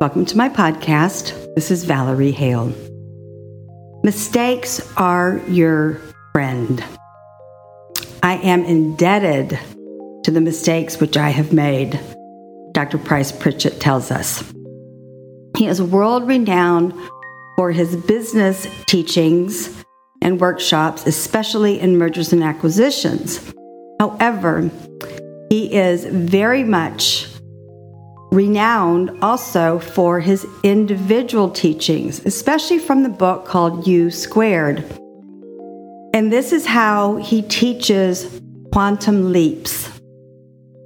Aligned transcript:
Welcome 0.00 0.26
to 0.26 0.36
my 0.36 0.48
podcast. 0.48 1.54
This 1.54 1.70
is 1.70 1.84
Valerie 1.84 2.32
Hale. 2.32 2.74
Mistakes 4.02 4.80
are 4.96 5.40
your 5.48 6.00
friend. 6.32 6.84
I 8.22 8.34
am 8.38 8.64
indebted 8.64 9.58
to 10.24 10.30
the 10.32 10.40
mistakes 10.40 10.98
which 10.98 11.16
I 11.16 11.30
have 11.30 11.52
made, 11.52 12.00
Dr. 12.72 12.98
Price 12.98 13.30
Pritchett 13.30 13.80
tells 13.80 14.10
us. 14.10 14.42
He 15.56 15.68
is 15.68 15.80
world 15.80 16.26
renowned 16.26 16.92
for 17.56 17.70
his 17.70 17.94
business 17.94 18.66
teachings 18.86 19.84
and 20.20 20.40
workshops, 20.40 21.06
especially 21.06 21.78
in 21.78 21.98
mergers 21.98 22.32
and 22.32 22.42
acquisitions. 22.42 23.52
However, 24.00 24.70
he 25.50 25.72
is 25.72 26.04
very 26.04 26.64
much 26.64 27.28
renowned 28.34 29.16
also 29.22 29.78
for 29.78 30.20
his 30.20 30.46
individual 30.62 31.48
teachings, 31.48 32.24
especially 32.26 32.78
from 32.78 33.02
the 33.02 33.08
book 33.08 33.46
called 33.46 33.86
U 33.86 34.10
Squared. 34.10 34.84
And 36.12 36.32
this 36.32 36.52
is 36.52 36.66
how 36.66 37.16
he 37.16 37.42
teaches 37.42 38.40
quantum 38.72 39.32
leaps. 39.32 39.90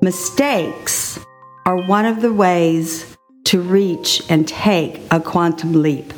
Mistakes 0.02 1.18
are 1.66 1.86
one 1.86 2.04
of 2.04 2.20
the 2.20 2.32
ways 2.32 3.16
to 3.44 3.60
reach 3.60 4.22
and 4.28 4.46
take 4.46 5.00
a 5.10 5.18
quantum 5.18 5.82
leap. 5.82 6.12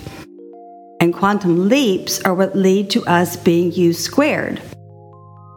And 1.01 1.15
quantum 1.15 1.69
leaps 1.69 2.21
are 2.23 2.35
what 2.35 2.57
lead 2.57 2.91
to 2.91 3.05
us 3.07 3.37
being 3.37 3.73
U 3.73 3.93
squared. 3.93 4.61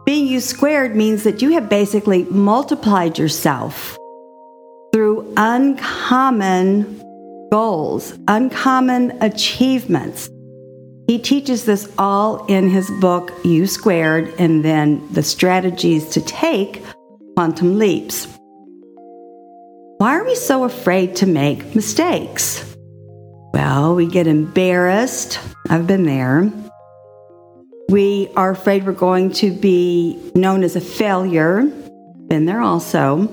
Being 0.06 0.26
U 0.26 0.40
squared 0.40 0.94
means 0.96 1.24
that 1.24 1.42
you 1.42 1.50
have 1.50 1.68
basically 1.68 2.24
multiplied 2.24 3.18
yourself 3.18 3.98
uncommon 5.36 7.00
goals, 7.50 8.18
uncommon 8.28 9.16
achievements. 9.22 10.28
He 11.06 11.18
teaches 11.18 11.64
this 11.64 11.92
all 11.98 12.44
in 12.46 12.70
his 12.70 12.90
book, 13.00 13.32
U 13.44 13.66
Squared, 13.66 14.32
and 14.38 14.64
then 14.64 15.06
the 15.12 15.22
strategies 15.22 16.08
to 16.10 16.20
take 16.20 16.82
quantum 17.36 17.78
leaps. 17.78 18.26
Why 19.98 20.16
are 20.16 20.24
we 20.24 20.34
so 20.34 20.64
afraid 20.64 21.16
to 21.16 21.26
make 21.26 21.74
mistakes? 21.74 22.76
Well, 23.52 23.94
we 23.94 24.06
get 24.06 24.26
embarrassed. 24.26 25.38
I've 25.68 25.86
been 25.86 26.04
there. 26.04 26.50
We 27.88 28.30
are 28.34 28.50
afraid 28.50 28.86
we're 28.86 28.92
going 28.92 29.30
to 29.34 29.52
be 29.52 30.18
known 30.34 30.64
as 30.64 30.74
a 30.74 30.80
failure. 30.80 31.62
Been 32.28 32.46
there 32.46 32.60
also 32.60 33.28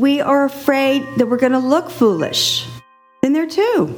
we 0.00 0.22
are 0.22 0.44
afraid 0.44 1.06
that 1.16 1.26
we're 1.26 1.36
going 1.36 1.52
to 1.52 1.58
look 1.58 1.90
foolish. 1.90 2.66
Been 3.20 3.34
there 3.34 3.46
too. 3.46 3.94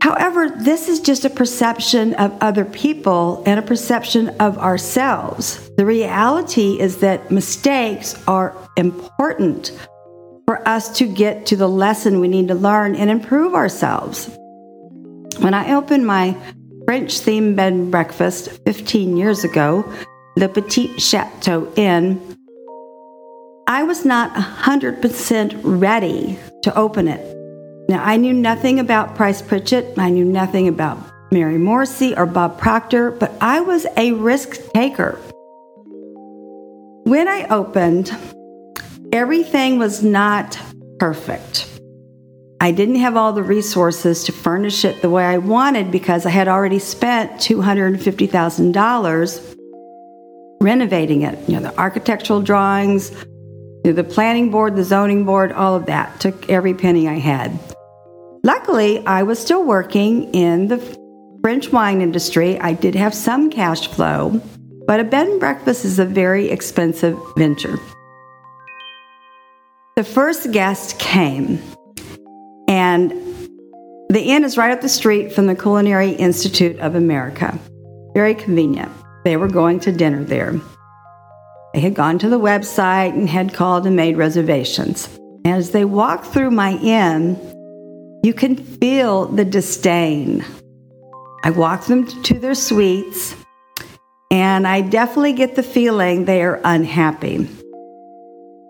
However, 0.00 0.48
this 0.48 0.88
is 0.88 1.00
just 1.00 1.26
a 1.26 1.30
perception 1.30 2.14
of 2.14 2.34
other 2.40 2.64
people 2.64 3.42
and 3.44 3.60
a 3.60 3.62
perception 3.62 4.30
of 4.40 4.56
ourselves. 4.56 5.70
The 5.76 5.84
reality 5.84 6.80
is 6.80 6.98
that 6.98 7.30
mistakes 7.30 8.16
are 8.26 8.56
important 8.78 9.72
for 10.46 10.66
us 10.66 10.96
to 10.96 11.06
get 11.06 11.44
to 11.46 11.56
the 11.56 11.68
lesson 11.68 12.18
we 12.18 12.28
need 12.28 12.48
to 12.48 12.54
learn 12.54 12.96
and 12.96 13.10
improve 13.10 13.54
ourselves. 13.54 14.30
When 15.40 15.52
I 15.52 15.74
opened 15.74 16.06
my 16.06 16.34
French 16.86 17.20
themed 17.20 17.56
bed 17.56 17.74
and 17.74 17.90
breakfast 17.90 18.50
15 18.64 19.18
years 19.18 19.44
ago, 19.44 19.84
Le 20.36 20.48
Petit 20.48 20.98
Chateau 20.98 21.70
Inn, 21.76 22.29
I 23.70 23.84
was 23.84 24.04
not 24.04 24.34
100% 24.34 25.60
ready 25.62 26.38
to 26.64 26.76
open 26.76 27.06
it. 27.06 27.24
Now, 27.88 28.02
I 28.02 28.16
knew 28.16 28.32
nothing 28.32 28.80
about 28.80 29.14
Price 29.14 29.40
Pritchett, 29.40 29.96
I 29.96 30.10
knew 30.10 30.24
nothing 30.24 30.66
about 30.66 30.98
Mary 31.30 31.56
Morrissey 31.56 32.16
or 32.16 32.26
Bob 32.26 32.58
Proctor, 32.58 33.12
but 33.12 33.32
I 33.40 33.60
was 33.60 33.86
a 33.96 34.10
risk 34.10 34.72
taker. 34.72 35.20
When 37.04 37.28
I 37.28 37.46
opened, 37.48 38.12
everything 39.12 39.78
was 39.78 40.02
not 40.02 40.58
perfect. 40.98 41.68
I 42.60 42.72
didn't 42.72 42.96
have 42.96 43.16
all 43.16 43.32
the 43.32 43.44
resources 43.44 44.24
to 44.24 44.32
furnish 44.32 44.84
it 44.84 45.00
the 45.00 45.10
way 45.10 45.24
I 45.24 45.38
wanted 45.38 45.92
because 45.92 46.26
I 46.26 46.30
had 46.30 46.48
already 46.48 46.80
spent 46.80 47.34
$250,000 47.34 49.56
renovating 50.60 51.22
it. 51.22 51.38
You 51.48 51.60
know, 51.60 51.70
the 51.70 51.78
architectural 51.78 52.42
drawings, 52.42 53.12
the 53.84 54.04
planning 54.04 54.50
board, 54.50 54.76
the 54.76 54.84
zoning 54.84 55.24
board, 55.24 55.52
all 55.52 55.74
of 55.74 55.86
that 55.86 56.20
took 56.20 56.48
every 56.48 56.74
penny 56.74 57.08
I 57.08 57.14
had. 57.14 57.58
Luckily, 58.44 59.04
I 59.06 59.22
was 59.22 59.38
still 59.38 59.64
working 59.64 60.32
in 60.34 60.68
the 60.68 60.78
French 61.42 61.72
wine 61.72 62.00
industry. 62.00 62.58
I 62.58 62.74
did 62.74 62.94
have 62.94 63.14
some 63.14 63.50
cash 63.50 63.88
flow, 63.88 64.40
but 64.86 65.00
a 65.00 65.04
bed 65.04 65.28
and 65.28 65.40
breakfast 65.40 65.84
is 65.84 65.98
a 65.98 66.04
very 66.04 66.50
expensive 66.50 67.18
venture. 67.36 67.78
The 69.96 70.04
first 70.04 70.52
guest 70.52 70.98
came, 70.98 71.60
and 72.68 73.10
the 74.08 74.22
inn 74.22 74.44
is 74.44 74.56
right 74.56 74.72
up 74.72 74.80
the 74.80 74.88
street 74.88 75.32
from 75.32 75.46
the 75.46 75.54
Culinary 75.54 76.10
Institute 76.12 76.78
of 76.80 76.94
America. 76.94 77.58
Very 78.14 78.34
convenient. 78.34 78.90
They 79.24 79.36
were 79.36 79.48
going 79.48 79.80
to 79.80 79.92
dinner 79.92 80.24
there. 80.24 80.58
They 81.72 81.80
had 81.80 81.94
gone 81.94 82.18
to 82.18 82.28
the 82.28 82.40
website 82.40 83.10
and 83.10 83.28
had 83.28 83.54
called 83.54 83.86
and 83.86 83.94
made 83.94 84.16
reservations. 84.16 85.08
As 85.44 85.70
they 85.70 85.84
walked 85.84 86.26
through 86.26 86.50
my 86.50 86.72
inn, 86.78 87.38
you 88.24 88.34
can 88.34 88.56
feel 88.56 89.26
the 89.26 89.44
disdain. 89.44 90.44
I 91.44 91.50
walk 91.50 91.84
them 91.84 92.06
to 92.24 92.38
their 92.38 92.54
suites, 92.54 93.34
and 94.30 94.66
I 94.66 94.80
definitely 94.82 95.32
get 95.32 95.54
the 95.54 95.62
feeling 95.62 96.24
they 96.24 96.42
are 96.42 96.60
unhappy. 96.64 97.48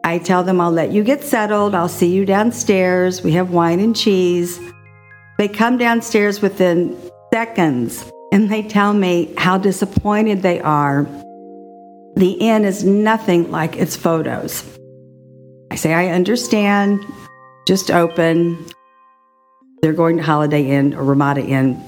I 0.04 0.18
tell 0.18 0.44
them 0.44 0.60
I'll 0.60 0.70
let 0.70 0.92
you 0.92 1.02
get 1.02 1.22
settled, 1.22 1.74
I'll 1.74 1.88
see 1.88 2.12
you 2.12 2.24
downstairs, 2.24 3.22
we 3.22 3.32
have 3.32 3.50
wine 3.50 3.80
and 3.80 3.96
cheese. 3.96 4.60
They 5.38 5.48
come 5.48 5.78
downstairs 5.78 6.40
within 6.40 6.96
seconds 7.32 8.04
and 8.32 8.50
they 8.50 8.62
tell 8.62 8.92
me 8.92 9.32
how 9.36 9.58
disappointed 9.58 10.42
they 10.42 10.60
are 10.60 11.08
the 12.16 12.32
inn 12.32 12.64
is 12.64 12.84
nothing 12.84 13.50
like 13.50 13.76
its 13.76 13.96
photos. 13.96 14.64
I 15.70 15.76
say, 15.76 15.94
I 15.94 16.08
understand, 16.08 17.04
just 17.66 17.90
open. 17.90 18.66
They're 19.82 19.92
going 19.92 20.16
to 20.16 20.22
Holiday 20.22 20.66
Inn 20.70 20.94
or 20.94 21.04
Ramada 21.04 21.42
Inn, 21.42 21.80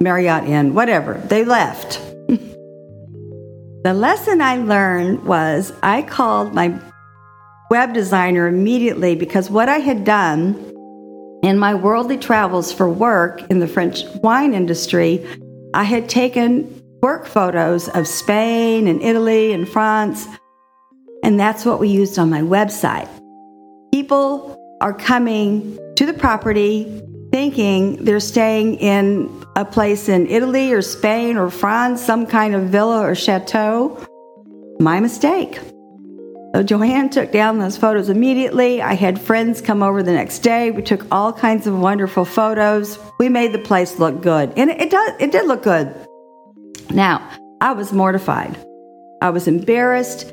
Marriott 0.00 0.44
Inn, 0.44 0.74
whatever. 0.74 1.14
They 1.14 1.44
left. 1.44 2.00
the 2.28 3.94
lesson 3.94 4.42
I 4.42 4.58
learned 4.58 5.24
was 5.24 5.72
I 5.82 6.02
called 6.02 6.54
my 6.54 6.78
web 7.70 7.94
designer 7.94 8.48
immediately 8.48 9.14
because 9.14 9.48
what 9.48 9.68
I 9.68 9.78
had 9.78 10.04
done 10.04 10.54
in 11.42 11.58
my 11.58 11.74
worldly 11.74 12.18
travels 12.18 12.72
for 12.72 12.90
work 12.90 13.42
in 13.50 13.60
the 13.60 13.68
French 13.68 14.04
wine 14.22 14.52
industry, 14.52 15.26
I 15.72 15.84
had 15.84 16.08
taken 16.08 16.79
work 17.02 17.26
photos 17.26 17.88
of 17.88 18.06
Spain 18.06 18.86
and 18.86 19.02
Italy 19.02 19.52
and 19.52 19.68
France. 19.68 20.26
And 21.22 21.38
that's 21.38 21.64
what 21.64 21.80
we 21.80 21.88
used 21.88 22.18
on 22.18 22.30
my 22.30 22.42
website. 22.42 23.08
People 23.92 24.56
are 24.80 24.94
coming 24.94 25.78
to 25.96 26.06
the 26.06 26.14
property 26.14 27.02
thinking 27.30 28.04
they're 28.04 28.20
staying 28.20 28.76
in 28.76 29.44
a 29.56 29.64
place 29.64 30.08
in 30.08 30.26
Italy 30.26 30.72
or 30.72 30.82
Spain 30.82 31.36
or 31.36 31.50
France, 31.50 32.02
some 32.02 32.26
kind 32.26 32.54
of 32.54 32.64
villa 32.64 33.02
or 33.02 33.14
chateau. 33.14 34.04
My 34.78 35.00
mistake. 35.00 35.60
So 36.54 36.64
Joanne 36.64 37.10
took 37.10 37.30
down 37.30 37.58
those 37.58 37.76
photos 37.76 38.08
immediately. 38.08 38.82
I 38.82 38.94
had 38.94 39.20
friends 39.20 39.60
come 39.60 39.82
over 39.82 40.02
the 40.02 40.12
next 40.12 40.40
day. 40.40 40.72
We 40.72 40.82
took 40.82 41.06
all 41.12 41.32
kinds 41.32 41.66
of 41.68 41.78
wonderful 41.78 42.24
photos. 42.24 42.98
We 43.20 43.28
made 43.28 43.52
the 43.52 43.60
place 43.60 44.00
look 44.00 44.20
good. 44.20 44.52
And 44.56 44.70
it, 44.70 44.90
does 44.90 45.12
it 45.20 45.30
did 45.30 45.46
look 45.46 45.62
good. 45.62 45.94
Now, 46.90 47.28
I 47.60 47.72
was 47.72 47.92
mortified. 47.92 48.56
I 49.22 49.30
was 49.30 49.46
embarrassed. 49.46 50.32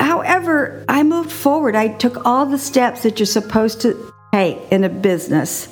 However, 0.00 0.84
I 0.88 1.02
moved 1.02 1.32
forward. 1.32 1.74
I 1.74 1.88
took 1.88 2.24
all 2.24 2.46
the 2.46 2.58
steps 2.58 3.02
that 3.02 3.18
you're 3.18 3.26
supposed 3.26 3.80
to 3.82 4.12
take 4.32 4.58
in 4.70 4.84
a 4.84 4.88
business 4.88 5.68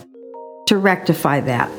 to 0.67 0.77
rectify 0.77 1.41
that. 1.41 1.71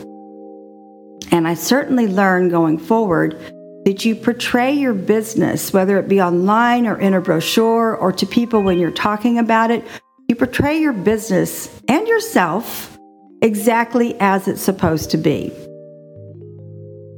And 1.31 1.47
I 1.47 1.53
certainly 1.53 2.07
learned 2.07 2.51
going 2.51 2.77
forward 2.77 3.37
that 3.85 4.05
you 4.05 4.15
portray 4.15 4.71
your 4.71 4.93
business, 4.93 5.73
whether 5.73 5.97
it 5.97 6.07
be 6.07 6.21
online 6.21 6.87
or 6.87 6.99
in 6.99 7.13
a 7.13 7.21
brochure 7.21 7.95
or 7.95 8.11
to 8.13 8.25
people 8.25 8.63
when 8.63 8.79
you're 8.79 8.91
talking 8.91 9.37
about 9.37 9.71
it, 9.71 9.85
you 10.27 10.35
portray 10.35 10.79
your 10.79 10.93
business 10.93 11.69
and 11.87 12.07
yourself 12.07 12.97
exactly 13.41 14.19
as 14.19 14.47
it's 14.47 14.61
supposed 14.61 15.11
to 15.11 15.17
be. 15.17 15.51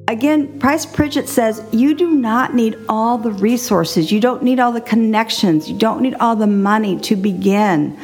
Again, 0.09 0.59
Price 0.59 0.85
Pritchett 0.85 1.29
says 1.29 1.63
you 1.71 1.93
do 1.93 2.11
not 2.11 2.53
need 2.53 2.75
all 2.89 3.17
the 3.17 3.31
resources, 3.31 4.11
you 4.11 4.19
don't 4.19 4.43
need 4.43 4.59
all 4.59 4.73
the 4.73 4.81
connections, 4.81 5.69
you 5.69 5.77
don't 5.77 6.01
need 6.01 6.15
all 6.15 6.35
the 6.35 6.47
money 6.47 6.99
to 7.01 7.15
begin 7.15 7.97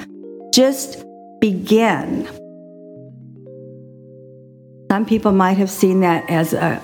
just 0.55 1.03
begin. 1.41 2.25
Some 4.89 5.05
people 5.05 5.33
might 5.33 5.57
have 5.57 5.69
seen 5.69 5.99
that 5.99 6.29
as 6.29 6.53
a, 6.53 6.81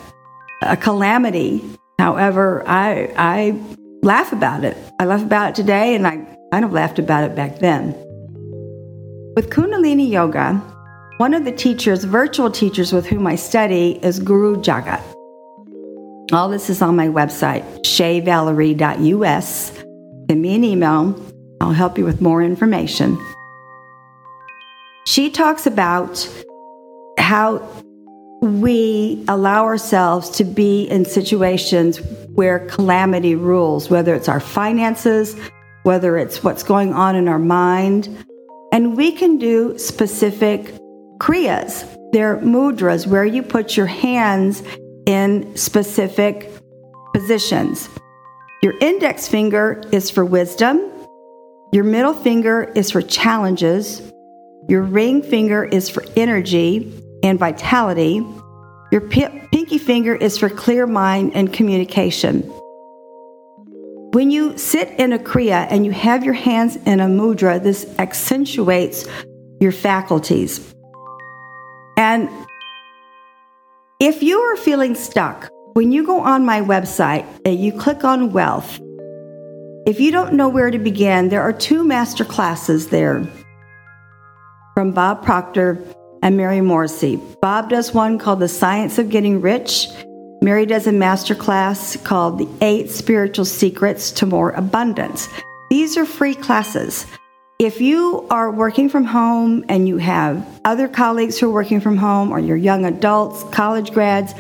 a 0.62 0.76
calamity. 0.76 1.64
However, 1.98 2.68
I, 2.68 3.14
I 3.16 3.58
laugh 4.04 4.34
about 4.34 4.66
it. 4.66 4.76
I 5.00 5.06
laugh 5.06 5.24
about 5.24 5.52
it 5.52 5.56
today, 5.56 5.96
and 5.96 6.06
I 6.06 6.18
kind 6.52 6.66
of 6.66 6.74
laughed 6.74 7.00
about 7.00 7.24
it 7.24 7.34
back 7.34 7.60
then. 7.60 7.94
With 9.38 9.50
Kundalini 9.50 10.10
Yoga, 10.10 10.62
one 11.22 11.36
of 11.36 11.46
the 11.46 11.52
teachers, 11.52 12.04
virtual 12.04 12.50
teachers 12.50 12.92
with 12.92 13.06
whom 13.06 13.28
I 13.28 13.36
study, 13.36 14.00
is 14.02 14.18
Guru 14.18 14.56
Jagat. 14.56 15.04
All 16.34 16.50
this 16.50 16.68
is 16.68 16.82
on 16.82 16.96
my 16.96 17.10
website, 17.10 17.64
chezvalerie.us. 17.84 19.72
Send 20.28 20.42
me 20.42 20.56
an 20.56 20.64
email. 20.64 21.16
I'll 21.62 21.74
help 21.74 22.00
you 22.00 22.06
with 22.06 22.22
more 22.22 22.42
information. 22.42 23.20
She 25.06 25.30
talks 25.30 25.68
about 25.68 26.28
how 27.20 27.62
we 28.42 29.24
allow 29.28 29.66
ourselves 29.66 30.28
to 30.32 30.44
be 30.44 30.86
in 30.86 31.06
situations 31.06 32.00
where 32.34 32.66
calamity 32.66 33.36
rules, 33.36 33.92
whether 33.92 34.16
it's 34.16 34.28
our 34.28 34.40
finances, 34.40 35.36
whether 35.84 36.18
it's 36.18 36.44
what's 36.44 36.64
going 36.64 36.94
on 36.94 37.16
in 37.16 37.28
our 37.28 37.38
mind. 37.38 38.10
And 38.74 38.98
we 38.98 39.12
can 39.12 39.38
do 39.38 39.78
specific 39.78 40.81
kriyas. 41.22 41.86
They're 42.12 42.38
mudras 42.38 43.06
where 43.06 43.24
you 43.26 43.44
put 43.44 43.78
your 43.78 43.86
hands 43.86 44.64
in 45.06 45.56
specific 45.56 46.52
positions. 47.14 47.88
Your 48.64 48.74
index 48.82 49.28
finger 49.28 49.84
is 49.92 50.10
for 50.10 50.26
wisdom. 50.26 50.82
Your 51.72 51.84
middle 51.84 52.16
finger 52.16 52.64
is 52.76 52.90
for 52.90 53.04
challenges. 53.04 54.02
Your 54.68 54.82
ring 54.82 55.22
finger 55.22 55.64
is 55.64 55.90
for 55.90 56.04
energy 56.16 56.92
and 57.24 57.38
vitality. 57.38 58.26
Your 58.92 59.02
pinky 59.02 59.78
finger 59.78 60.16
is 60.16 60.40
for 60.40 60.50
clear 60.50 60.88
mind 60.88 61.34
and 61.36 61.54
communication. 61.54 62.42
When 64.14 64.32
you 64.32 64.58
sit 64.58 64.90
in 65.00 65.14
a 65.14 65.20
kriya 65.20 65.68
and 65.70 65.86
you 65.86 65.92
have 65.92 66.26
your 66.26 66.34
hands 66.34 66.78
in 66.78 67.00
a 67.00 67.08
mudra, 67.08 67.62
this 67.62 67.86
accentuates 68.00 69.08
your 69.62 69.72
faculties. 69.72 70.74
And 72.02 72.30
if 74.00 74.24
you 74.24 74.40
are 74.40 74.58
feeling 74.58 74.96
stuck, 74.96 75.52
when 75.74 75.92
you 75.92 76.04
go 76.04 76.22
on 76.22 76.44
my 76.44 76.60
website 76.60 77.28
and 77.46 77.64
you 77.64 77.72
click 77.72 78.04
on 78.04 78.32
wealth, 78.32 78.80
if 79.86 80.00
you 80.00 80.12
don't 80.12 80.34
know 80.34 80.50
where 80.50 80.72
to 80.72 80.80
begin, 80.80 81.30
there 81.30 81.44
are 81.44 81.54
two 81.54 81.84
master 81.84 82.26
classes 82.26 82.88
there 82.88 83.24
from 84.74 84.94
Bob 84.94 85.24
Proctor 85.24 85.78
and 86.24 86.36
Mary 86.36 86.60
Morrissey. 86.60 87.20
Bob 87.40 87.70
does 87.70 87.94
one 87.94 88.18
called 88.18 88.40
The 88.40 88.48
Science 88.48 88.98
of 88.98 89.12
Getting 89.12 89.40
Rich, 89.40 89.90
Mary 90.42 90.66
does 90.66 90.88
a 90.88 90.92
master 90.92 91.36
class 91.36 91.98
called 91.98 92.40
The 92.40 92.50
Eight 92.66 92.90
Spiritual 92.90 93.46
Secrets 93.46 94.10
to 94.14 94.26
More 94.26 94.50
Abundance. 94.54 95.28
These 95.70 95.98
are 95.98 96.06
free 96.08 96.34
classes. 96.34 97.06
If 97.62 97.80
you 97.80 98.26
are 98.32 98.50
working 98.50 98.90
from 98.90 99.04
home 99.04 99.64
and 99.70 99.88
you 99.88 100.00
have 100.00 100.44
other 100.66 100.88
colleagues 100.88 101.38
who 101.38 101.48
are 101.48 101.54
working 101.54 101.80
from 101.80 101.96
home 101.96 102.32
or 102.32 102.40
you're 102.40 102.58
young 102.58 102.86
adults, 102.86 103.44
college 103.54 103.92
grads, 103.92 104.34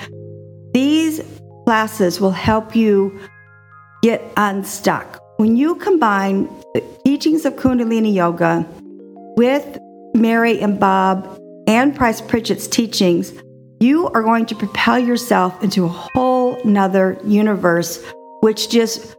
these 0.74 1.22
classes 1.66 2.20
will 2.20 2.32
help 2.32 2.76
you 2.76 3.20
get 4.02 4.24
unstuck. 4.38 5.20
When 5.38 5.56
you 5.56 5.76
combine 5.76 6.46
the 6.74 6.84
teachings 7.06 7.46
of 7.46 7.54
Kundalini 7.58 8.12
Yoga 8.12 8.66
with 9.38 9.78
Mary 10.16 10.60
and 10.60 10.80
Bob 10.80 11.40
and 11.68 11.96
Price 11.96 12.22
Pritchett's 12.22 12.68
teachings, 12.68 13.34
you 13.80 14.08
are 14.08 14.24
going 14.24 14.48
to 14.48 14.56
propel 14.56 14.98
yourself 14.98 15.64
into 15.64 15.86
a 15.86 15.90
whole 15.90 16.60
nother 16.66 17.20
universe, 17.24 18.04
which 18.40 18.72
just 18.72 19.16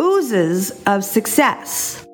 oozes 0.00 0.80
of 0.86 1.02
success. 1.02 2.05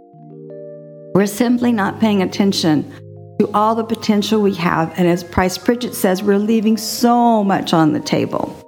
We're 1.14 1.26
simply 1.26 1.72
not 1.72 2.00
paying 2.00 2.22
attention 2.22 2.90
to 3.38 3.50
all 3.52 3.74
the 3.74 3.84
potential 3.84 4.40
we 4.40 4.54
have. 4.54 4.92
And 4.96 5.06
as 5.06 5.22
Price 5.22 5.58
Pritchett 5.58 5.94
says, 5.94 6.22
we're 6.22 6.38
leaving 6.38 6.76
so 6.76 7.44
much 7.44 7.74
on 7.74 7.92
the 7.92 8.00
table. 8.00 8.58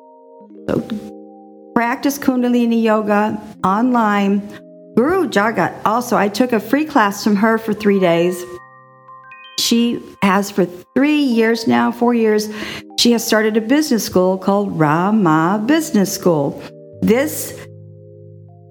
So 0.69 0.81
practice 1.75 2.19
Kundalini 2.19 2.83
Yoga 2.83 3.41
online. 3.65 4.41
Guru 4.97 5.29
Jagat, 5.29 5.81
also, 5.85 6.17
I 6.17 6.29
took 6.29 6.53
a 6.53 6.61
free 6.61 6.85
class 6.85 7.25
from 7.25 7.35
her 7.37 7.59
for 7.59 7.73
three 7.73 7.99
days. 7.99 8.41
She 9.59 10.01
has 10.23 10.51
for 10.51 10.67
three 10.95 11.23
years 11.23 11.67
now, 11.67 11.91
four 11.91 12.15
years, 12.15 12.49
she 12.99 13.13
has 13.13 13.27
started 13.27 13.57
a 13.57 13.61
business 13.61 14.05
school 14.05 14.39
called 14.39 14.79
Ra 14.79 15.11
Ma 15.11 15.59
Business 15.59 16.13
School. 16.15 16.63
This 17.01 17.59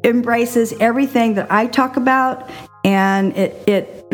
embraces 0.03 0.73
everything 0.79 1.33
that 1.35 1.51
I 1.51 1.67
talk 1.67 1.97
about 1.97 2.49
and 2.83 3.35
it, 3.37 3.63
it 3.67 4.05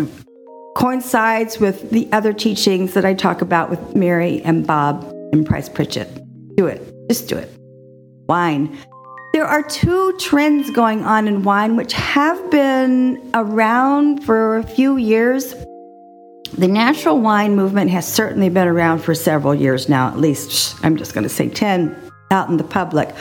coincides 0.75 1.60
with 1.60 1.89
the 1.89 2.07
other 2.12 2.33
teachings 2.33 2.94
that 2.94 3.06
I 3.06 3.13
talk 3.13 3.42
about 3.42 3.69
with 3.69 3.95
Mary 3.95 4.42
and 4.44 4.66
Bob 4.66 5.04
and 5.31 5.45
Price 5.45 5.69
Pritchett. 5.69 6.10
Do 6.56 6.68
it. 6.68 6.81
Just 7.10 7.27
do 7.27 7.38
it. 7.38 7.51
Wine. 8.27 8.77
There 9.33 9.45
are 9.45 9.63
two 9.63 10.18
trends 10.19 10.69
going 10.71 11.04
on 11.04 11.27
in 11.27 11.44
wine 11.44 11.75
which 11.75 11.94
have 11.94 12.50
been 12.50 13.30
around 13.33 14.24
for 14.24 14.57
a 14.57 14.63
few 14.63 14.98
years, 14.98 15.54
the 16.57 16.68
natural 16.68 17.19
wine 17.19 17.56
movement 17.56 17.92
has 17.92 18.12
certainly 18.12 18.50
been 18.50 18.68
around 18.68 19.00
for 19.00 19.13
several 19.13 19.54
years 19.54 19.88
now, 19.88 20.07
at 20.07 20.18
least, 20.18 20.75
I'm 20.83 20.98
just 20.98 21.13
going 21.13 21.24
to 21.24 21.30
say 21.30 21.48
10 21.48 21.95
out 22.31 22.50
in 22.50 22.57
the 22.57 22.63
public. 22.63 23.13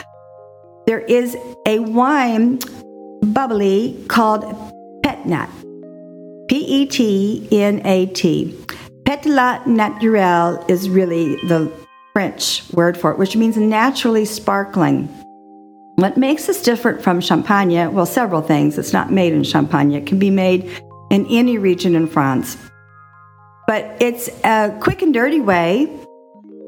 There 0.86 1.00
is 1.00 1.36
a 1.66 1.78
wine 1.80 2.58
bubbly 3.22 4.02
called 4.08 4.44
Petnat, 5.28 6.48
P 6.48 6.56
E 6.56 6.86
T 6.86 7.48
N 7.52 7.84
A 7.84 8.06
T. 8.06 8.54
Pétillant 9.04 9.66
naturel 9.66 10.64
is 10.68 10.88
really 10.88 11.36
the 11.48 11.72
French 12.12 12.62
word 12.72 12.96
for 12.96 13.10
it, 13.12 13.18
which 13.18 13.36
means 13.36 13.56
naturally 13.56 14.24
sparkling. 14.24 15.06
What 15.96 16.16
makes 16.16 16.46
this 16.46 16.62
different 16.62 17.02
from 17.02 17.20
Champagne? 17.20 17.92
Well, 17.92 18.06
several 18.06 18.42
things. 18.42 18.78
It's 18.78 18.92
not 18.92 19.10
made 19.10 19.32
in 19.32 19.44
Champagne, 19.44 19.92
it 19.92 20.06
can 20.06 20.18
be 20.18 20.30
made 20.30 20.70
in 21.10 21.26
any 21.26 21.58
region 21.58 21.94
in 21.94 22.06
France. 22.06 22.56
But 23.66 23.96
it's 24.00 24.28
a 24.44 24.76
quick 24.80 25.02
and 25.02 25.12
dirty 25.12 25.40
way 25.40 25.90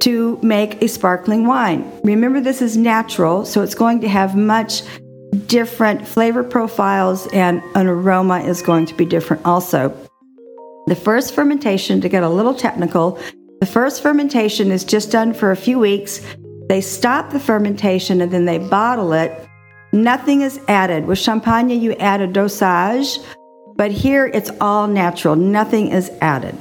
to 0.00 0.38
make 0.42 0.82
a 0.82 0.88
sparkling 0.88 1.46
wine. 1.46 1.90
Remember, 2.04 2.40
this 2.40 2.62
is 2.62 2.76
natural, 2.76 3.44
so 3.44 3.62
it's 3.62 3.74
going 3.74 4.00
to 4.00 4.08
have 4.08 4.34
much 4.34 4.82
different 5.46 6.06
flavor 6.06 6.42
profiles 6.42 7.26
and 7.28 7.62
an 7.74 7.86
aroma 7.86 8.40
is 8.40 8.62
going 8.62 8.86
to 8.86 8.94
be 8.94 9.04
different 9.04 9.44
also. 9.44 9.94
The 10.86 10.96
first 10.96 11.34
fermentation, 11.34 12.00
to 12.00 12.08
get 12.08 12.22
a 12.22 12.28
little 12.28 12.54
technical, 12.54 13.18
the 13.60 13.66
first 13.66 14.02
fermentation 14.02 14.72
is 14.72 14.84
just 14.84 15.10
done 15.10 15.34
for 15.34 15.50
a 15.50 15.56
few 15.56 15.78
weeks. 15.78 16.20
They 16.68 16.80
stop 16.80 17.30
the 17.30 17.40
fermentation 17.40 18.20
and 18.20 18.32
then 18.32 18.44
they 18.44 18.58
bottle 18.58 19.12
it. 19.12 19.48
Nothing 19.92 20.42
is 20.42 20.60
added. 20.68 21.06
With 21.06 21.18
champagne, 21.18 21.68
you 21.68 21.92
add 21.94 22.20
a 22.20 22.26
dosage, 22.26 23.18
but 23.76 23.90
here 23.90 24.26
it's 24.26 24.50
all 24.60 24.86
natural. 24.86 25.36
Nothing 25.36 25.88
is 25.88 26.10
added. 26.20 26.56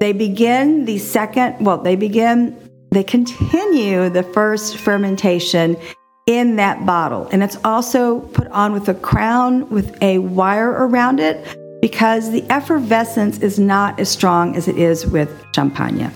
They 0.00 0.12
begin 0.12 0.84
the 0.84 0.98
second, 0.98 1.64
well, 1.64 1.78
they 1.78 1.96
begin, 1.96 2.56
they 2.90 3.04
continue 3.04 4.08
the 4.10 4.22
first 4.22 4.76
fermentation 4.76 5.76
in 6.26 6.56
that 6.56 6.86
bottle. 6.86 7.28
And 7.32 7.42
it's 7.42 7.56
also 7.64 8.20
put 8.20 8.48
on 8.48 8.72
with 8.72 8.88
a 8.88 8.94
crown 8.94 9.68
with 9.70 10.00
a 10.02 10.18
wire 10.18 10.70
around 10.70 11.20
it 11.20 11.56
because 11.80 12.30
the 12.30 12.44
effervescence 12.50 13.38
is 13.38 13.58
not 13.58 13.98
as 13.98 14.08
strong 14.08 14.54
as 14.56 14.68
it 14.68 14.76
is 14.76 15.06
with 15.06 15.30
champagne. 15.54 16.12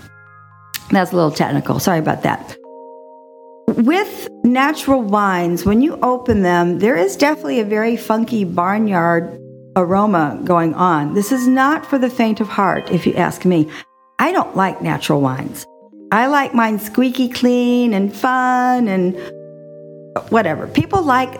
That's 0.90 1.12
a 1.12 1.16
little 1.16 1.32
technical. 1.32 1.80
Sorry 1.80 1.98
about 1.98 2.22
that. 2.22 2.56
With 3.68 4.28
natural 4.44 5.02
wines, 5.02 5.64
when 5.64 5.82
you 5.82 5.98
open 6.02 6.42
them, 6.42 6.78
there 6.78 6.96
is 6.96 7.16
definitely 7.16 7.58
a 7.58 7.64
very 7.64 7.96
funky 7.96 8.44
barnyard 8.44 9.40
aroma 9.74 10.40
going 10.44 10.72
on. 10.74 11.14
This 11.14 11.32
is 11.32 11.48
not 11.48 11.84
for 11.84 11.98
the 11.98 12.08
faint 12.08 12.40
of 12.40 12.48
heart, 12.48 12.90
if 12.92 13.04
you 13.06 13.14
ask 13.14 13.44
me. 13.44 13.68
I 14.20 14.30
don't 14.30 14.56
like 14.56 14.80
natural 14.80 15.20
wines. 15.20 15.66
I 16.12 16.28
like 16.28 16.54
mine 16.54 16.78
squeaky 16.78 17.28
clean 17.28 17.92
and 17.92 18.14
fun 18.14 18.86
and 18.86 19.16
whatever. 20.30 20.66
People 20.66 21.02
like 21.02 21.38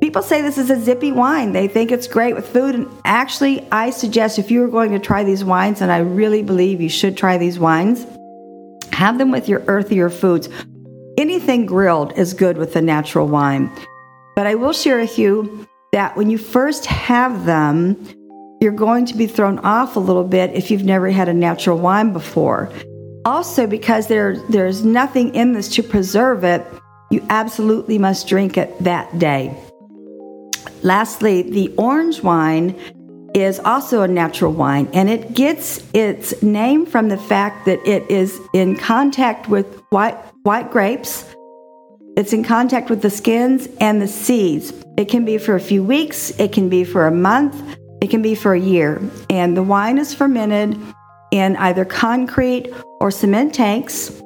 people 0.00 0.22
say 0.22 0.42
this 0.42 0.58
is 0.58 0.70
a 0.70 0.80
zippy 0.80 1.12
wine. 1.12 1.52
They 1.52 1.68
think 1.68 1.90
it's 1.90 2.06
great 2.06 2.34
with 2.34 2.48
food 2.48 2.74
and 2.74 2.88
actually 3.04 3.66
I 3.72 3.90
suggest 3.90 4.38
if 4.38 4.50
you 4.50 4.62
are 4.64 4.68
going 4.68 4.92
to 4.92 4.98
try 4.98 5.24
these 5.24 5.44
wines 5.44 5.80
and 5.80 5.90
I 5.90 5.98
really 5.98 6.42
believe 6.42 6.80
you 6.80 6.88
should 6.88 7.16
try 7.16 7.38
these 7.38 7.58
wines, 7.58 8.06
have 8.92 9.18
them 9.18 9.30
with 9.30 9.48
your 9.48 9.60
earthier 9.66 10.10
foods. 10.10 10.48
Anything 11.16 11.64
grilled 11.64 12.12
is 12.18 12.34
good 12.34 12.58
with 12.58 12.74
a 12.76 12.82
natural 12.82 13.28
wine. 13.28 13.70
But 14.34 14.46
I 14.46 14.56
will 14.56 14.72
share 14.72 14.98
with 14.98 15.18
you 15.18 15.66
that 15.92 16.16
when 16.16 16.28
you 16.28 16.38
first 16.38 16.86
have 16.86 17.46
them, 17.46 17.96
you're 18.60 18.72
going 18.72 19.06
to 19.06 19.16
be 19.16 19.26
thrown 19.26 19.58
off 19.60 19.94
a 19.94 20.00
little 20.00 20.24
bit 20.24 20.50
if 20.54 20.70
you've 20.70 20.84
never 20.84 21.10
had 21.10 21.28
a 21.28 21.34
natural 21.34 21.78
wine 21.78 22.12
before. 22.12 22.72
Also, 23.24 23.66
because 23.66 24.08
there, 24.08 24.36
there's 24.48 24.84
nothing 24.84 25.34
in 25.34 25.52
this 25.52 25.68
to 25.68 25.82
preserve 25.82 26.44
it, 26.44 26.66
you 27.14 27.24
absolutely 27.30 27.96
must 27.96 28.26
drink 28.26 28.58
it 28.58 28.76
that 28.82 29.18
day. 29.18 29.56
Lastly, 30.82 31.42
the 31.42 31.72
orange 31.78 32.22
wine 32.22 32.74
is 33.34 33.58
also 33.60 34.02
a 34.02 34.08
natural 34.08 34.52
wine, 34.52 34.88
and 34.92 35.08
it 35.08 35.32
gets 35.32 35.82
its 35.94 36.42
name 36.42 36.84
from 36.84 37.08
the 37.08 37.16
fact 37.16 37.66
that 37.66 37.80
it 37.86 38.08
is 38.10 38.40
in 38.52 38.76
contact 38.76 39.48
with 39.48 39.66
white, 39.90 40.16
white 40.42 40.70
grapes. 40.70 41.24
It's 42.16 42.32
in 42.32 42.44
contact 42.44 42.90
with 42.90 43.02
the 43.02 43.10
skins 43.10 43.68
and 43.80 44.00
the 44.02 44.08
seeds. 44.08 44.72
It 44.96 45.08
can 45.08 45.24
be 45.24 45.38
for 45.38 45.54
a 45.54 45.60
few 45.60 45.82
weeks, 45.82 46.30
it 46.38 46.52
can 46.52 46.68
be 46.68 46.84
for 46.84 47.06
a 47.06 47.10
month, 47.10 47.60
it 48.00 48.10
can 48.10 48.22
be 48.22 48.34
for 48.34 48.54
a 48.54 48.60
year. 48.60 49.00
And 49.30 49.56
the 49.56 49.62
wine 49.62 49.98
is 49.98 50.12
fermented 50.14 50.78
in 51.32 51.56
either 51.56 51.84
concrete 51.84 52.72
or 53.00 53.10
cement 53.10 53.54
tanks. 53.54 54.20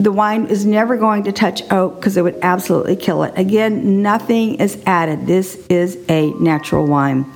The 0.00 0.12
wine 0.12 0.46
is 0.46 0.64
never 0.64 0.96
going 0.96 1.24
to 1.24 1.32
touch 1.32 1.60
oak 1.72 1.96
because 1.96 2.16
it 2.16 2.22
would 2.22 2.38
absolutely 2.42 2.94
kill 2.94 3.24
it. 3.24 3.34
Again, 3.36 4.00
nothing 4.00 4.54
is 4.56 4.80
added. 4.86 5.26
This 5.26 5.56
is 5.68 5.98
a 6.08 6.30
natural 6.34 6.86
wine. 6.86 7.26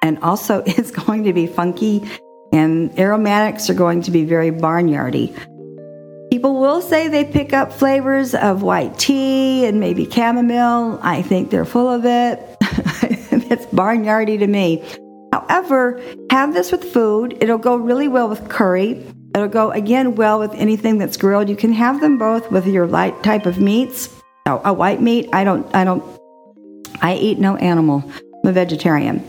And 0.00 0.20
also, 0.20 0.62
it's 0.66 0.92
going 0.92 1.24
to 1.24 1.32
be 1.32 1.48
funky, 1.48 2.08
and 2.52 2.96
aromatics 2.98 3.68
are 3.68 3.74
going 3.74 4.02
to 4.02 4.12
be 4.12 4.24
very 4.24 4.52
barnyardy. 4.52 5.36
People 6.30 6.60
will 6.60 6.80
say 6.80 7.08
they 7.08 7.24
pick 7.24 7.52
up 7.52 7.72
flavors 7.72 8.36
of 8.36 8.62
white 8.62 8.96
tea 8.96 9.66
and 9.66 9.80
maybe 9.80 10.08
chamomile. 10.08 11.00
I 11.02 11.22
think 11.22 11.50
they're 11.50 11.64
full 11.64 11.88
of 11.88 12.04
it. 12.04 12.38
it's 13.50 13.66
barnyardy 13.66 14.38
to 14.38 14.46
me. 14.46 14.84
However, 15.32 16.00
have 16.30 16.54
this 16.54 16.70
with 16.70 16.84
food. 16.84 17.38
It'll 17.40 17.58
go 17.58 17.74
really 17.74 18.06
well 18.06 18.28
with 18.28 18.48
curry. 18.48 19.04
It'll 19.34 19.48
go 19.48 19.70
again 19.70 20.16
well 20.16 20.38
with 20.38 20.52
anything 20.54 20.98
that's 20.98 21.16
grilled. 21.16 21.48
You 21.48 21.56
can 21.56 21.72
have 21.72 22.00
them 22.00 22.18
both 22.18 22.50
with 22.50 22.66
your 22.66 22.86
light 22.86 23.22
type 23.22 23.46
of 23.46 23.60
meats. 23.60 24.08
Oh, 24.46 24.60
a 24.64 24.72
white 24.72 25.00
meat. 25.00 25.28
I 25.32 25.44
don't. 25.44 25.72
I 25.74 25.84
don't. 25.84 26.02
I 27.00 27.14
eat 27.14 27.38
no 27.38 27.56
animal. 27.56 28.02
I'm 28.42 28.50
a 28.50 28.52
vegetarian. 28.52 29.24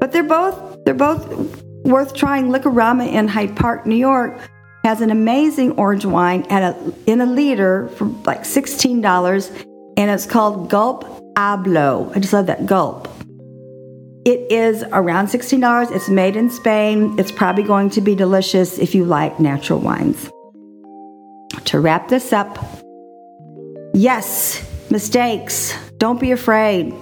But 0.00 0.12
they're 0.12 0.22
both. 0.22 0.78
They're 0.84 0.94
both 0.94 1.62
worth 1.84 2.14
trying. 2.14 2.48
Liquorama 2.48 3.06
in 3.06 3.28
Hyde 3.28 3.54
Park, 3.56 3.84
New 3.84 3.96
York, 3.96 4.40
has 4.84 5.00
an 5.02 5.10
amazing 5.10 5.72
orange 5.72 6.06
wine 6.06 6.46
at 6.48 6.62
a 6.62 6.94
in 7.06 7.20
a 7.20 7.26
liter 7.26 7.88
for 7.88 8.06
like 8.24 8.44
sixteen 8.44 9.02
dollars, 9.02 9.50
and 9.96 10.10
it's 10.10 10.24
called 10.24 10.70
Gulp 10.70 11.04
Hablo. 11.34 12.16
I 12.16 12.20
just 12.20 12.32
love 12.32 12.46
that 12.46 12.64
gulp. 12.64 13.08
It 14.28 14.52
is 14.52 14.84
around 14.92 15.28
$16. 15.28 15.90
It's 15.90 16.10
made 16.10 16.36
in 16.36 16.50
Spain. 16.50 17.18
It's 17.18 17.32
probably 17.32 17.62
going 17.62 17.88
to 17.88 18.02
be 18.02 18.14
delicious 18.14 18.78
if 18.78 18.94
you 18.94 19.06
like 19.06 19.40
natural 19.40 19.78
wines. 19.78 20.28
To 21.64 21.80
wrap 21.80 22.08
this 22.08 22.30
up, 22.30 22.58
yes, 23.94 24.62
mistakes. 24.90 25.74
Don't 25.96 26.20
be 26.20 26.30
afraid. 26.32 26.94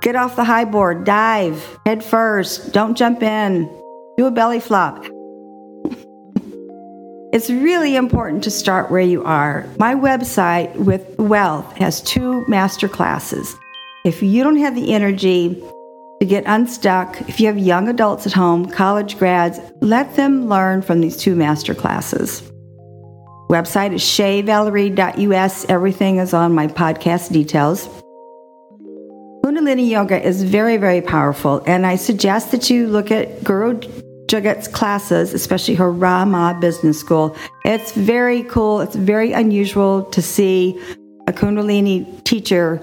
Get 0.00 0.16
off 0.16 0.36
the 0.36 0.44
high 0.44 0.64
board, 0.64 1.04
dive 1.04 1.78
head 1.84 2.02
first. 2.02 2.72
Don't 2.72 2.96
jump 2.96 3.22
in. 3.22 3.64
Do 4.16 4.24
a 4.24 4.30
belly 4.30 4.58
flop. 4.58 5.04
it's 7.34 7.50
really 7.50 7.94
important 7.94 8.42
to 8.44 8.50
start 8.50 8.90
where 8.90 9.02
you 9.02 9.22
are. 9.22 9.68
My 9.78 9.94
website 9.94 10.74
with 10.76 11.04
Wealth 11.18 11.76
has 11.76 12.00
two 12.00 12.42
master 12.48 12.88
classes. 12.88 13.54
If 14.06 14.22
you 14.22 14.42
don't 14.42 14.56
have 14.56 14.74
the 14.74 14.94
energy 14.94 15.62
to 16.24 16.30
get 16.30 16.44
unstuck. 16.46 17.20
If 17.28 17.38
you 17.38 17.46
have 17.48 17.58
young 17.58 17.88
adults 17.88 18.26
at 18.26 18.32
home, 18.32 18.66
college 18.66 19.18
grads, 19.18 19.60
let 19.80 20.16
them 20.16 20.48
learn 20.48 20.80
from 20.80 21.00
these 21.00 21.16
two 21.16 21.34
master 21.36 21.74
classes. 21.74 22.42
Website 23.50 23.92
is 23.92 24.02
chezvalerie.us. 24.02 25.66
Everything 25.66 26.16
is 26.16 26.32
on 26.32 26.54
my 26.54 26.66
podcast 26.66 27.30
details. 27.30 27.88
Kundalini 29.44 29.90
Yoga 29.90 30.26
is 30.26 30.42
very, 30.42 30.78
very 30.78 31.02
powerful, 31.02 31.62
and 31.66 31.84
I 31.84 31.96
suggest 31.96 32.50
that 32.52 32.70
you 32.70 32.86
look 32.88 33.10
at 33.10 33.44
Guru 33.44 33.78
Jagat's 34.26 34.66
classes, 34.66 35.34
especially 35.34 35.74
her 35.74 35.92
Ra 35.92 36.24
Ma 36.24 36.58
Business 36.58 36.98
School. 36.98 37.36
It's 37.66 37.92
very 37.92 38.44
cool. 38.44 38.80
It's 38.80 38.96
very 38.96 39.32
unusual 39.32 40.04
to 40.04 40.22
see 40.22 40.80
a 41.28 41.32
Kundalini 41.32 42.24
teacher 42.24 42.82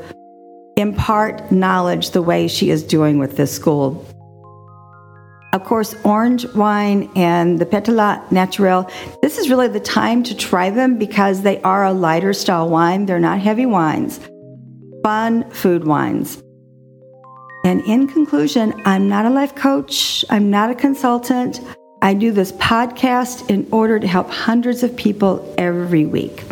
impart 0.82 1.52
knowledge 1.52 2.12
the 2.12 2.22
way 2.22 2.48
she 2.48 2.70
is 2.70 2.84
doing 2.84 3.20
with 3.20 3.38
this 3.38 3.56
school. 3.56 4.06
Of 5.54 5.64
course, 5.66 5.96
orange 6.04 6.46
wine 6.54 7.10
and 7.16 7.60
the 7.60 7.66
Pétillant 7.66 8.32
Naturel, 8.32 8.90
this 9.22 9.38
is 9.38 9.50
really 9.50 9.68
the 9.68 9.82
time 9.82 10.24
to 10.24 10.36
try 10.36 10.70
them 10.70 10.98
because 10.98 11.42
they 11.42 11.62
are 11.62 11.86
a 11.86 11.92
lighter 11.94 12.34
style 12.34 12.70
wine. 12.70 13.06
They're 13.06 13.20
not 13.20 13.40
heavy 13.40 13.66
wines, 13.66 14.20
fun 15.04 15.50
food 15.52 15.86
wines. 15.86 16.42
And 17.64 17.82
in 17.82 18.08
conclusion, 18.08 18.74
I'm 18.86 19.08
not 19.08 19.26
a 19.26 19.30
life 19.30 19.54
coach, 19.56 20.26
I'm 20.30 20.50
not 20.50 20.72
a 20.72 20.76
consultant. 20.76 21.62
I 22.02 22.14
do 22.16 22.32
this 22.32 22.54
podcast 22.54 23.50
in 23.50 23.68
order 23.72 24.00
to 24.00 24.08
help 24.08 24.30
hundreds 24.32 24.84
of 24.84 24.96
people 24.96 25.54
every 25.58 26.06
week. 26.06 26.44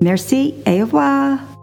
Merci 0.00 0.62
au 0.66 0.80
revoir. 0.80 1.55